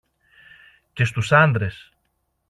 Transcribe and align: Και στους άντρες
Και 0.93 1.05
στους 1.05 1.31
άντρες 1.31 1.91